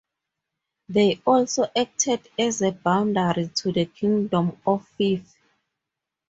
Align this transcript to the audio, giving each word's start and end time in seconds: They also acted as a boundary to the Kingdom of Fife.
They 0.89 1.21
also 1.27 1.67
acted 1.75 2.27
as 2.39 2.63
a 2.63 2.71
boundary 2.71 3.49
to 3.53 3.71
the 3.71 3.85
Kingdom 3.85 4.57
of 4.65 4.87
Fife. 4.97 5.37